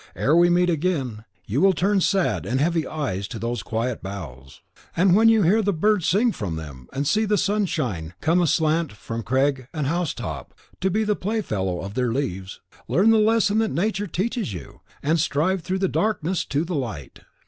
Ere 0.15 0.35
we 0.35 0.49
meet 0.49 0.67
again, 0.67 1.25
you 1.45 1.61
will 1.61 1.73
turn 1.73 2.01
sad 2.01 2.43
and 2.43 2.59
heavy 2.59 2.87
eyes 2.87 3.27
to 3.27 3.37
those 3.37 3.61
quiet 3.61 4.01
boughs, 4.01 4.61
and 4.97 5.15
when 5.15 5.29
you 5.29 5.43
hear 5.43 5.61
the 5.61 5.71
birds 5.71 6.07
sing 6.07 6.31
from 6.31 6.55
them, 6.55 6.87
and 6.91 7.07
see 7.07 7.23
the 7.23 7.37
sunshine 7.37 8.15
come 8.19 8.41
aslant 8.41 8.91
from 8.93 9.21
crag 9.21 9.67
and 9.75 9.85
housetop 9.85 10.55
to 10.79 10.89
be 10.89 11.03
the 11.03 11.15
playfellow 11.15 11.81
of 11.81 11.93
their 11.93 12.11
leaves, 12.11 12.61
learn 12.87 13.11
the 13.11 13.19
lesson 13.19 13.59
that 13.59 13.69
Nature 13.69 14.07
teaches 14.07 14.55
you, 14.55 14.81
and 15.03 15.19
strive 15.19 15.61
through 15.61 15.77
darkness 15.77 16.45
to 16.45 16.65
the 16.65 16.73
light!" 16.73 17.19